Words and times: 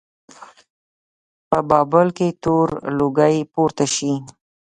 په 1.49 1.57
بابل 1.69 2.07
کې 2.17 2.27
تور 2.43 2.67
لوګی 2.97 3.35
پورته 3.53 3.85
شي. 3.95 4.13